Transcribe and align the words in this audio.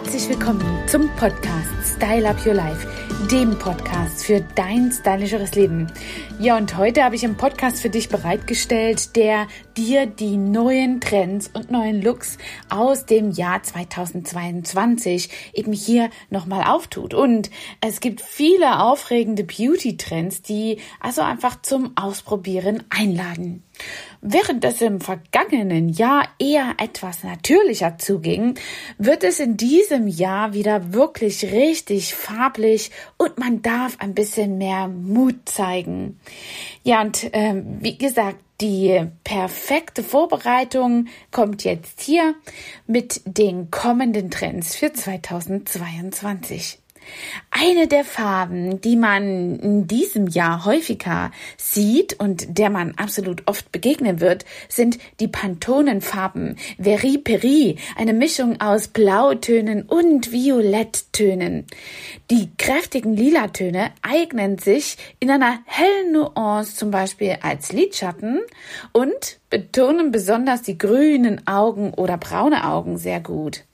Herzlich 0.00 0.28
willkommen 0.28 0.62
zum 0.86 1.08
Podcast 1.16 1.96
Style 1.96 2.28
Up 2.30 2.46
Your 2.46 2.54
Life, 2.54 2.86
dem 3.32 3.58
Podcast 3.58 4.24
für 4.24 4.40
dein 4.54 4.92
stylischeres 4.92 5.56
Leben. 5.56 5.88
Ja, 6.38 6.56
und 6.56 6.76
heute 6.76 7.02
habe 7.02 7.16
ich 7.16 7.24
einen 7.24 7.36
Podcast 7.36 7.82
für 7.82 7.90
dich 7.90 8.08
bereitgestellt, 8.08 9.16
der 9.16 9.48
dir 9.76 10.06
die 10.06 10.36
neuen 10.36 11.00
Trends 11.00 11.50
und 11.52 11.72
neuen 11.72 12.00
Looks 12.00 12.38
aus 12.68 13.06
dem 13.06 13.32
Jahr 13.32 13.60
2022 13.60 15.30
eben 15.52 15.72
hier 15.72 16.10
nochmal 16.30 16.68
auftut. 16.72 17.12
Und 17.12 17.50
es 17.80 17.98
gibt 17.98 18.20
viele 18.20 18.78
aufregende 18.78 19.42
Beauty-Trends, 19.42 20.42
die 20.42 20.78
also 21.00 21.22
einfach 21.22 21.60
zum 21.60 21.96
Ausprobieren 21.96 22.84
einladen. 22.88 23.64
Während 24.20 24.64
es 24.64 24.80
im 24.80 25.00
vergangenen 25.00 25.88
Jahr 25.88 26.24
eher 26.38 26.74
etwas 26.78 27.22
natürlicher 27.22 27.98
zuging, 27.98 28.58
wird 28.98 29.22
es 29.22 29.38
in 29.38 29.56
diesem 29.56 30.08
Jahr 30.08 30.54
wieder 30.54 30.92
wirklich 30.92 31.44
richtig 31.44 32.14
farblich 32.14 32.90
und 33.16 33.38
man 33.38 33.62
darf 33.62 33.96
ein 34.00 34.14
bisschen 34.14 34.58
mehr 34.58 34.88
Mut 34.88 35.48
zeigen. 35.48 36.18
Ja, 36.82 37.00
und 37.02 37.30
ähm, 37.32 37.78
wie 37.80 37.96
gesagt, 37.96 38.38
die 38.60 39.06
perfekte 39.22 40.02
Vorbereitung 40.02 41.06
kommt 41.30 41.62
jetzt 41.62 42.00
hier 42.00 42.34
mit 42.88 43.22
den 43.24 43.70
kommenden 43.70 44.32
Trends 44.32 44.74
für 44.74 44.92
2022. 44.92 46.80
Eine 47.50 47.88
der 47.88 48.04
Farben, 48.04 48.80
die 48.80 48.96
man 48.96 49.58
in 49.58 49.86
diesem 49.86 50.28
Jahr 50.28 50.64
häufiger 50.64 51.30
sieht 51.56 52.18
und 52.20 52.58
der 52.58 52.70
man 52.70 52.94
absolut 52.96 53.42
oft 53.46 53.72
begegnen 53.72 54.20
wird, 54.20 54.44
sind 54.68 54.98
die 55.18 55.28
Pantonenfarben 55.28 56.56
Veri 56.78 57.18
Peri, 57.18 57.78
eine 57.96 58.12
Mischung 58.12 58.60
aus 58.60 58.88
Blautönen 58.88 59.82
und 59.82 60.30
Violetttönen. 60.30 61.66
Die 62.30 62.50
kräftigen 62.58 63.16
Lilatöne 63.16 63.90
eignen 64.02 64.58
sich 64.58 64.96
in 65.18 65.30
einer 65.30 65.58
hellen 65.64 66.12
Nuance 66.12 66.76
zum 66.76 66.90
Beispiel 66.90 67.38
als 67.42 67.72
Lidschatten 67.72 68.40
und 68.92 69.40
betonen 69.50 70.12
besonders 70.12 70.62
die 70.62 70.78
grünen 70.78 71.46
Augen 71.46 71.94
oder 71.94 72.18
braune 72.18 72.64
Augen 72.68 72.98
sehr 72.98 73.20
gut. 73.20 73.64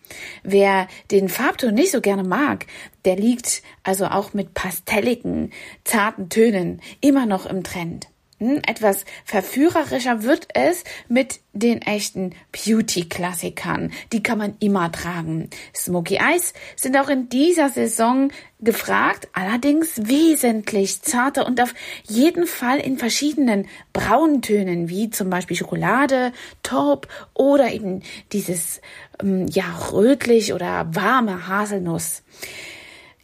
Wer 0.43 0.89
den 1.11 1.29
Farbton 1.29 1.75
nicht 1.75 1.93
so 1.93 2.01
gerne 2.01 2.25
mag, 2.25 2.67
der 3.05 3.17
liegt 3.17 3.63
also 3.83 4.07
auch 4.07 4.35
mit 4.35 4.55
pastelligen, 4.55 5.53
zarten 5.85 6.29
Tönen 6.29 6.81
immer 7.01 7.27
noch 7.27 7.47
im 7.47 7.63
Trend. 7.63 8.09
Hm, 8.39 8.63
etwas 8.67 9.05
verführerischer 9.25 10.25
wird 10.25 10.49
es 10.55 10.83
mit 11.09 11.41
den 11.53 11.83
echten 11.83 12.35
Beauty-Klassikern. 12.51 13.93
Die 14.13 14.25
kann 14.25 14.39
man 14.39 14.57
immer 14.59 14.91
tragen. 14.91 15.51
Smoky 15.75 16.17
Eyes 16.17 16.53
sind 16.75 16.97
auch 16.97 17.09
in 17.09 17.29
dieser 17.29 17.69
Saison 17.69 18.33
gefragt, 18.59 19.29
allerdings 19.35 20.09
wesentlich 20.09 21.03
zarter 21.03 21.47
und 21.47 21.61
auf 21.61 21.75
jeden 22.09 22.47
Fall 22.47 22.81
in 22.81 22.99
verschiedenen 22.99 23.69
Brauntönen, 23.93 24.89
wie 24.89 25.11
zum 25.11 25.31
Beispiel 25.31 25.57
Schokolade, 25.57 26.33
Taub 26.65 27.07
oder 27.35 27.73
eben 27.73 28.03
dieses 28.33 28.81
ähm, 29.23 29.47
ja 29.47 29.65
rötlich 29.93 30.53
oder 30.53 30.89
warme 30.93 31.47
Haselnuss. 31.47 32.23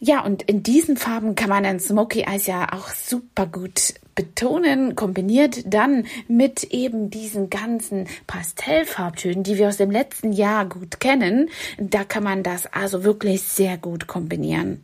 Ja, 0.03 0.25
und 0.25 0.41
in 0.41 0.63
diesen 0.63 0.97
Farben 0.97 1.35
kann 1.35 1.49
man 1.49 1.63
ein 1.63 1.79
Smoky 1.79 2.21
Eyes 2.21 2.47
ja 2.47 2.73
auch 2.73 2.89
super 2.89 3.45
gut 3.45 3.93
betonen, 4.15 4.95
kombiniert 4.95 5.61
dann 5.71 6.07
mit 6.27 6.63
eben 6.63 7.11
diesen 7.11 7.51
ganzen 7.51 8.07
Pastellfarbtönen, 8.25 9.43
die 9.43 9.59
wir 9.59 9.67
aus 9.67 9.77
dem 9.77 9.91
letzten 9.91 10.31
Jahr 10.31 10.65
gut 10.65 10.99
kennen. 10.99 11.49
Da 11.77 12.03
kann 12.03 12.23
man 12.23 12.41
das 12.41 12.65
also 12.65 13.03
wirklich 13.03 13.43
sehr 13.43 13.77
gut 13.77 14.07
kombinieren. 14.07 14.83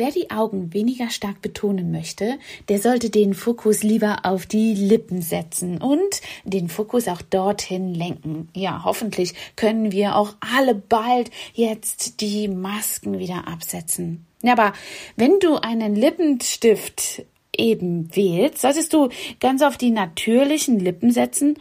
Wer 0.00 0.12
die 0.12 0.30
Augen 0.30 0.72
weniger 0.72 1.10
stark 1.10 1.42
betonen 1.42 1.90
möchte, 1.90 2.38
der 2.70 2.80
sollte 2.80 3.10
den 3.10 3.34
Fokus 3.34 3.82
lieber 3.82 4.20
auf 4.22 4.46
die 4.46 4.72
Lippen 4.72 5.20
setzen 5.20 5.76
und 5.76 6.22
den 6.44 6.70
Fokus 6.70 7.06
auch 7.06 7.20
dorthin 7.20 7.92
lenken. 7.92 8.48
Ja, 8.54 8.80
hoffentlich 8.82 9.34
können 9.56 9.92
wir 9.92 10.16
auch 10.16 10.36
alle 10.40 10.74
bald 10.74 11.30
jetzt 11.52 12.22
die 12.22 12.48
Masken 12.48 13.18
wieder 13.18 13.46
absetzen. 13.46 14.24
Ja, 14.42 14.52
aber 14.52 14.72
wenn 15.16 15.38
du 15.38 15.56
einen 15.56 15.94
Lippenstift 15.94 17.26
eben 17.54 18.16
wählst, 18.16 18.62
solltest 18.62 18.94
du 18.94 19.10
ganz 19.38 19.60
auf 19.60 19.76
die 19.76 19.90
natürlichen 19.90 20.80
Lippen 20.80 21.10
setzen 21.10 21.58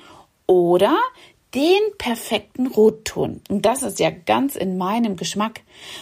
oder 0.48 0.98
den 1.56 1.80
perfekten 1.98 2.68
Rotton. 2.68 3.42
Und 3.50 3.66
das 3.66 3.82
ist 3.82 4.00
ja 4.00 4.12
ganz 4.12 4.56
in 4.56 4.78
meinem 4.78 5.16
Geschmack. 5.16 5.62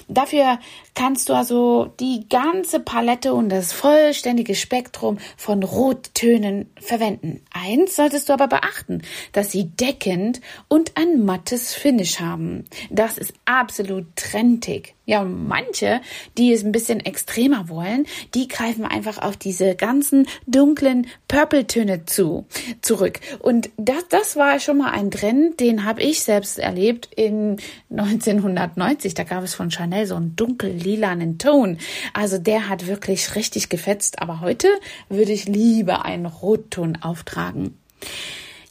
Dafür 0.10 0.60
kannst 0.94 1.30
du 1.30 1.34
also 1.34 1.94
die 2.00 2.28
ganze 2.30 2.82
Palette 2.82 3.34
und 3.34 3.50
das 3.50 3.72
vollständige 3.72 4.56
Spektrum 4.56 5.20
von 5.38 5.64
Rottönen 5.64 6.70
verwenden. 6.80 7.44
Eins 7.54 7.96
solltest 7.96 8.28
du 8.28 8.34
aber 8.34 8.48
beachten, 8.48 9.04
dass 9.32 9.52
sie 9.52 9.70
deckend 9.70 10.42
und 10.68 10.98
ein 10.98 11.24
mattes 11.24 11.74
Finish 11.74 12.20
haben. 12.20 12.66
Das 12.90 13.18
ist 13.18 13.34
absolut 13.46 14.06
trendig. 14.16 14.97
Ja, 15.10 15.24
manche, 15.24 16.02
die 16.38 16.52
es 16.52 16.66
ein 16.66 16.74
bisschen 16.74 17.00
extremer 17.00 17.70
wollen, 17.70 18.06
die 18.34 18.50
greifen 18.50 18.84
einfach 18.84 19.20
auf 19.20 19.38
diese 19.38 19.74
ganzen 19.74 20.28
dunklen 20.48 21.08
Purple-Töne 21.30 22.04
zu, 22.04 22.46
zurück. 22.82 23.22
Und 23.40 23.70
das, 23.78 24.06
das 24.10 24.36
war 24.36 24.60
schon 24.60 24.80
mal 24.80 24.92
ein 24.92 25.10
Trend, 25.10 25.62
den 25.62 25.86
habe 25.86 26.04
ich 26.04 26.24
selbst 26.24 26.60
erlebt 26.60 27.08
in 27.16 27.56
1990. 27.90 29.14
Da 29.14 29.24
gab 29.24 29.46
es 29.46 29.56
von 29.56 29.72
Chanel 29.72 30.08
so 30.08 30.16
einen 30.16 30.36
dunkel-lilanen 30.36 31.38
Ton. 31.38 31.78
Also 32.14 32.38
der 32.38 32.68
hat 32.68 32.86
wirklich 32.88 33.34
richtig 33.36 33.70
gefetzt. 33.70 34.22
Aber 34.22 34.42
heute 34.42 34.68
würde 35.08 35.32
ich 35.32 35.46
lieber 35.46 36.04
einen 36.04 36.26
Rotton 36.26 36.98
auftragen. 37.02 37.78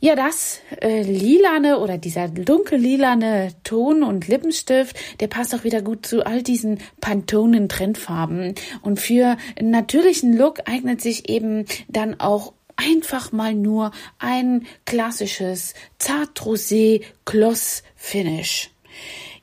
Ja, 0.06 0.14
das 0.14 0.60
äh, 0.82 1.02
lilane 1.02 1.80
oder 1.80 1.98
dieser 1.98 2.28
dunkellilane 2.28 3.48
Ton 3.64 4.04
und 4.04 4.28
Lippenstift, 4.28 4.96
der 5.18 5.26
passt 5.26 5.52
auch 5.52 5.64
wieder 5.64 5.82
gut 5.82 6.06
zu 6.06 6.24
all 6.24 6.44
diesen 6.44 6.78
Pantonen-Trendfarben. 7.00 8.54
Und 8.82 9.00
für 9.00 9.36
einen 9.58 9.72
natürlichen 9.72 10.38
Look 10.38 10.60
eignet 10.66 11.00
sich 11.00 11.28
eben 11.28 11.64
dann 11.88 12.20
auch 12.20 12.52
einfach 12.76 13.32
mal 13.32 13.52
nur 13.52 13.90
ein 14.20 14.68
klassisches 14.84 15.74
Zart-Rosé 15.98 17.02
Gloss 17.24 17.82
Finish. 17.96 18.70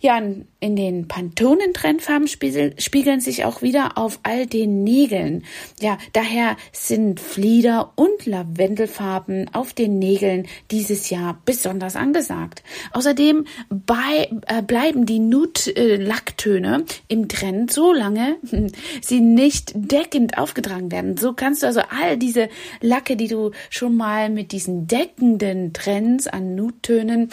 Ja, 0.05 0.21
in 0.59 0.75
den 0.75 1.07
Pantonen-Trendfarben 1.07 2.27
spiegeln 2.27 3.21
sich 3.21 3.45
auch 3.45 3.61
wieder 3.61 3.97
auf 3.97 4.19
all 4.23 4.45
den 4.45 4.83
Nägeln. 4.83 5.45
Ja, 5.79 5.97
daher 6.11 6.57
sind 6.73 7.21
Flieder 7.21 7.93
und 7.95 8.25
Lavendelfarben 8.25 9.49
auf 9.53 9.71
den 9.71 9.99
Nägeln 9.99 10.45
dieses 10.71 11.09
Jahr 11.09 11.39
besonders 11.45 11.95
angesagt. 11.95 12.63
Außerdem 12.91 13.45
bei, 13.69 14.29
äh, 14.47 14.61
bleiben 14.61 15.05
die 15.05 15.19
Nude-Lacktöne 15.19 16.83
im 17.07 17.29
Trend 17.29 17.71
so 17.71 17.93
lange, 17.93 18.35
sie 19.01 19.21
nicht 19.21 19.71
deckend 19.73 20.37
aufgetragen 20.37 20.91
werden. 20.91 21.15
So 21.15 21.31
kannst 21.31 21.63
du 21.63 21.67
also 21.67 21.79
all 21.79 22.17
diese 22.17 22.49
Lacke, 22.81 23.15
die 23.15 23.29
du 23.29 23.51
schon 23.69 23.95
mal 23.95 24.29
mit 24.29 24.51
diesen 24.51 24.85
deckenden 24.85 25.71
Trends 25.71 26.27
an 26.27 26.55
Nude-Tönen 26.55 27.29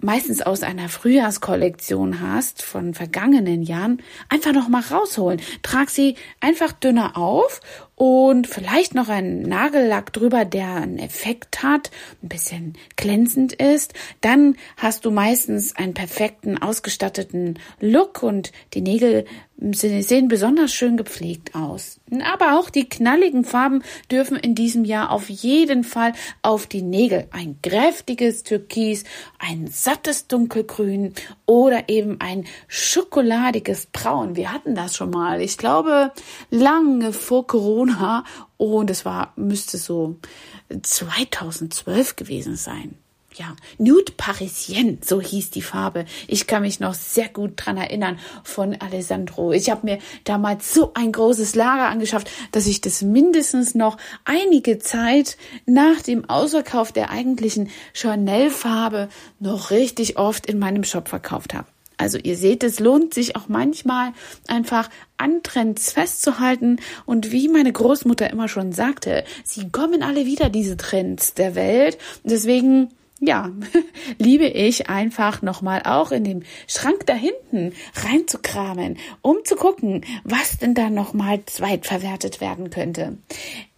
meistens 0.00 0.42
aus 0.42 0.62
einer 0.62 0.88
Frühjahrskollektion 0.88 2.20
hast 2.20 2.62
von 2.62 2.94
vergangenen 2.94 3.62
Jahren, 3.62 4.02
einfach 4.28 4.52
noch 4.52 4.68
mal 4.68 4.82
rausholen. 4.82 5.40
Trag 5.62 5.90
sie 5.90 6.16
einfach 6.40 6.72
dünner 6.72 7.16
auf 7.16 7.60
und 7.98 8.46
vielleicht 8.46 8.94
noch 8.94 9.08
einen 9.08 9.42
Nagellack 9.42 10.12
drüber, 10.12 10.44
der 10.44 10.76
einen 10.76 11.00
Effekt 11.00 11.64
hat, 11.64 11.90
ein 12.22 12.28
bisschen 12.28 12.74
glänzend 12.94 13.54
ist. 13.54 13.92
Dann 14.20 14.54
hast 14.76 15.04
du 15.04 15.10
meistens 15.10 15.74
einen 15.74 15.94
perfekten 15.94 16.62
ausgestatteten 16.62 17.58
Look 17.80 18.22
und 18.22 18.52
die 18.74 18.82
Nägel 18.82 19.24
sehen 19.72 20.28
besonders 20.28 20.72
schön 20.72 20.96
gepflegt 20.96 21.56
aus. 21.56 21.98
Aber 22.22 22.58
auch 22.58 22.70
die 22.70 22.88
knalligen 22.88 23.44
Farben 23.44 23.82
dürfen 24.10 24.36
in 24.36 24.54
diesem 24.54 24.84
Jahr 24.84 25.10
auf 25.10 25.28
jeden 25.28 25.82
Fall 25.82 26.12
auf 26.42 26.68
die 26.68 26.82
Nägel. 26.82 27.26
Ein 27.32 27.58
kräftiges 27.60 28.44
Türkis, 28.44 29.02
ein 29.40 29.66
sattes 29.66 30.28
Dunkelgrün 30.28 31.12
oder 31.46 31.88
eben 31.88 32.20
ein 32.20 32.44
schokoladiges 32.68 33.86
Braun. 33.86 34.36
Wir 34.36 34.52
hatten 34.52 34.76
das 34.76 34.94
schon 34.94 35.10
mal. 35.10 35.40
Ich 35.40 35.58
glaube, 35.58 36.12
lange 36.50 37.12
vor 37.12 37.44
Corona 37.48 37.87
und 38.56 38.90
es 38.90 39.04
war, 39.04 39.32
müsste 39.36 39.78
so 39.78 40.16
2012 40.82 42.16
gewesen 42.16 42.56
sein 42.56 42.96
ja, 43.38 43.54
Nude 43.78 44.12
Parisienne, 44.16 44.98
so 45.00 45.20
hieß 45.20 45.50
die 45.50 45.62
Farbe. 45.62 46.04
Ich 46.26 46.46
kann 46.46 46.62
mich 46.62 46.80
noch 46.80 46.94
sehr 46.94 47.28
gut 47.28 47.52
dran 47.56 47.76
erinnern 47.76 48.18
von 48.42 48.74
Alessandro. 48.80 49.52
Ich 49.52 49.70
habe 49.70 49.86
mir 49.86 49.98
damals 50.24 50.74
so 50.74 50.92
ein 50.94 51.12
großes 51.12 51.54
Lager 51.54 51.88
angeschafft, 51.88 52.30
dass 52.52 52.66
ich 52.66 52.80
das 52.80 53.02
mindestens 53.02 53.74
noch 53.74 53.96
einige 54.24 54.78
Zeit 54.78 55.36
nach 55.66 56.00
dem 56.02 56.28
Ausverkauf 56.28 56.92
der 56.92 57.10
eigentlichen 57.10 57.70
Chanel-Farbe 57.92 59.08
noch 59.40 59.70
richtig 59.70 60.18
oft 60.18 60.46
in 60.46 60.58
meinem 60.58 60.84
Shop 60.84 61.08
verkauft 61.08 61.54
habe. 61.54 61.66
Also 61.98 62.16
ihr 62.16 62.36
seht, 62.36 62.62
es 62.64 62.80
lohnt 62.80 63.12
sich 63.12 63.36
auch 63.36 63.48
manchmal 63.48 64.12
einfach 64.46 64.88
an 65.18 65.42
Trends 65.42 65.92
festzuhalten. 65.92 66.78
Und 67.04 67.32
wie 67.32 67.48
meine 67.48 67.72
Großmutter 67.72 68.30
immer 68.30 68.48
schon 68.48 68.72
sagte, 68.72 69.24
sie 69.44 69.68
kommen 69.68 70.02
alle 70.02 70.24
wieder, 70.24 70.48
diese 70.48 70.76
Trends 70.76 71.34
der 71.34 71.54
Welt. 71.54 71.98
Deswegen 72.24 72.90
ja, 73.20 73.50
liebe 74.18 74.46
ich 74.46 74.88
einfach 74.88 75.42
nochmal 75.42 75.82
auch 75.84 76.12
in 76.12 76.24
dem 76.24 76.42
Schrank 76.66 77.06
da 77.06 77.14
hinten 77.14 77.72
reinzukramen, 77.94 78.96
um 79.22 79.38
zu 79.44 79.56
gucken, 79.56 80.04
was 80.24 80.58
denn 80.58 80.74
da 80.74 80.88
nochmal 80.88 81.40
zweitverwertet 81.46 82.40
werden 82.40 82.70
könnte. 82.70 83.18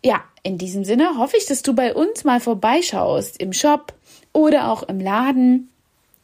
Ja, 0.05 0.23
in 0.43 0.58
diesem 0.58 0.84
Sinne 0.84 1.16
hoffe 1.16 1.37
ich, 1.37 1.46
dass 1.46 1.62
du 1.62 1.75
bei 1.75 1.94
uns 1.94 2.25
mal 2.25 2.40
vorbeischaust 2.40 3.40
im 3.40 3.52
Shop 3.52 3.94
oder 4.32 4.70
auch 4.70 4.82
im 4.82 5.00
Laden 5.00 5.70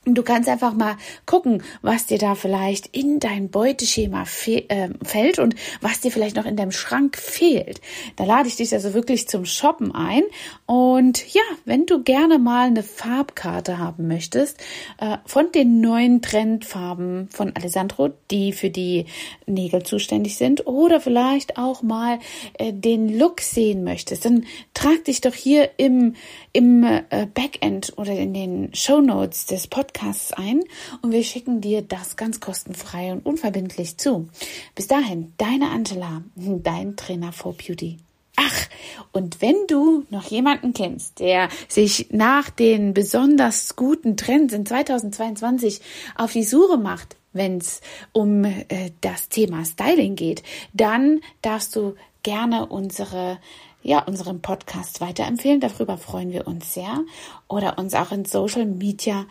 Du 0.08 0.22
kannst 0.22 0.48
einfach 0.48 0.72
mal 0.72 0.96
gucken, 1.26 1.64
was 1.82 2.06
dir 2.06 2.18
da 2.18 2.36
vielleicht 2.36 2.96
in 2.96 3.18
dein 3.18 3.50
Beuteschema 3.50 4.22
äh, 4.46 4.88
fällt 5.02 5.40
und 5.40 5.56
was 5.80 5.98
dir 5.98 6.12
vielleicht 6.12 6.36
noch 6.36 6.46
in 6.46 6.54
deinem 6.54 6.70
Schrank 6.70 7.16
fehlt. 7.16 7.80
Da 8.14 8.24
lade 8.24 8.46
ich 8.46 8.54
dich 8.54 8.72
also 8.72 8.94
wirklich 8.94 9.26
zum 9.26 9.44
Shoppen 9.44 9.92
ein. 9.92 10.22
Und 10.64 11.34
ja, 11.34 11.42
wenn 11.64 11.86
du 11.86 12.04
gerne 12.04 12.38
mal 12.38 12.68
eine 12.68 12.84
Farbkarte 12.84 13.78
haben 13.78 14.06
möchtest 14.06 14.60
äh, 14.98 15.16
von 15.26 15.50
den 15.50 15.80
neuen 15.80 16.22
Trendfarben 16.22 17.28
von 17.32 17.56
Alessandro, 17.56 18.10
die 18.30 18.52
für 18.52 18.70
die 18.70 19.06
Nägel 19.46 19.82
zuständig 19.82 20.36
sind, 20.36 20.68
oder 20.68 21.00
vielleicht 21.00 21.58
auch 21.58 21.82
mal 21.82 22.20
äh, 22.58 22.72
den 22.72 23.18
Look 23.18 23.40
sehen 23.40 23.82
möchtest, 23.82 24.24
dann 24.24 24.44
trag 24.72 25.04
dich 25.06 25.20
doch 25.20 25.34
hier 25.34 25.70
im, 25.78 26.14
im 26.52 26.84
äh, 26.84 27.26
Backend 27.34 27.94
oder 27.96 28.12
in 28.12 28.34
den 28.34 28.72
Show 28.72 29.00
Notes 29.00 29.46
des 29.46 29.66
Podcasts 29.66 29.95
Podcasts 29.96 30.34
ein 30.34 30.62
und 31.00 31.12
wir 31.12 31.24
schicken 31.24 31.62
dir 31.62 31.80
das 31.80 32.16
ganz 32.16 32.38
kostenfrei 32.38 33.12
und 33.12 33.24
unverbindlich 33.24 33.96
zu. 33.96 34.28
Bis 34.74 34.88
dahin, 34.88 35.32
deine 35.38 35.70
Angela, 35.70 36.22
dein 36.34 36.96
Trainer 36.96 37.32
for 37.32 37.54
Beauty. 37.54 37.96
Ach, 38.36 38.68
und 39.12 39.40
wenn 39.40 39.56
du 39.68 40.04
noch 40.10 40.24
jemanden 40.24 40.74
kennst, 40.74 41.20
der 41.20 41.48
sich 41.68 42.08
nach 42.10 42.50
den 42.50 42.92
besonders 42.92 43.74
guten 43.74 44.18
Trends 44.18 44.52
in 44.52 44.66
2022 44.66 45.80
auf 46.14 46.32
die 46.32 46.44
Suche 46.44 46.76
macht, 46.76 47.16
wenn 47.32 47.56
es 47.56 47.80
um 48.12 48.44
äh, 48.44 48.90
das 49.00 49.30
Thema 49.30 49.64
Styling 49.64 50.14
geht, 50.14 50.42
dann 50.74 51.20
darfst 51.40 51.74
du 51.74 51.94
gerne 52.22 52.66
unsere 52.66 53.38
ja, 53.86 54.00
unseren 54.00 54.42
Podcast 54.42 55.00
weiterempfehlen. 55.00 55.60
Darüber 55.60 55.96
freuen 55.96 56.32
wir 56.32 56.48
uns 56.48 56.74
sehr. 56.74 57.04
Oder 57.46 57.78
uns 57.78 57.94
auch 57.94 58.10
in 58.10 58.24
Social 58.24 58.66
Media 58.66 59.26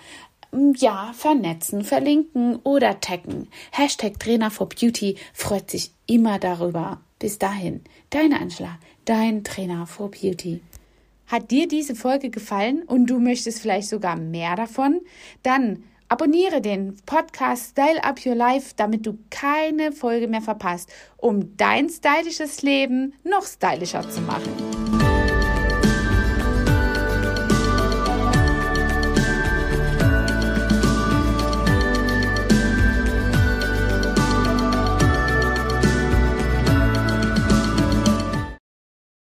ja, 0.78 1.12
vernetzen, 1.14 1.84
verlinken 1.84 2.58
oder 2.58 3.00
taggen. 3.00 3.48
Hashtag 3.72 4.20
Trainer 4.20 4.52
for 4.52 4.70
Beauty 4.70 5.18
freut 5.34 5.72
sich 5.72 5.92
immer 6.08 6.40
darüber. 6.40 7.02
Bis 7.20 7.40
dahin, 7.40 7.82
deine 8.10 8.40
Angela, 8.40 8.78
dein 9.06 9.44
Trainer 9.44 9.88
for 9.88 10.12
Beauty. 10.12 10.62
Hat 11.28 11.50
dir 11.50 11.68
diese 11.68 11.96
Folge 11.96 12.30
gefallen 12.30 12.84
und 12.84 13.08
du 13.08 13.20
möchtest 13.20 13.62
vielleicht 13.62 13.90
sogar 13.90 14.16
mehr 14.16 14.56
davon? 14.56 15.02
Dann 15.44 15.84
abonniere 16.08 16.62
den 16.62 16.98
Podcast 17.06 17.72
Style 17.72 18.04
Up 18.04 18.24
Your 18.26 18.36
Life, 18.36 18.74
damit 18.76 19.06
du 19.06 19.18
keine 19.30 19.92
Folge 19.92 20.28
mehr 20.28 20.42
verpasst, 20.42 20.92
um 21.18 21.56
dein 21.58 21.90
stylisches 21.90 22.62
Leben 22.62 23.14
noch 23.24 23.46
stylischer 23.46 24.08
zu 24.10 24.22
machen. 24.22 24.75